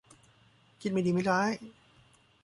[0.81, 1.51] คิดมิดีมิร้าย